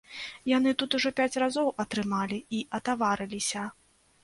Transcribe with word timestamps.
Яны 0.51 0.71
тут 0.83 0.95
ужо 0.99 1.11
пяць 1.19 1.39
разоў 1.43 1.67
атрымалі 1.85 2.41
і 2.59 2.65
атаварыліся. 2.81 3.71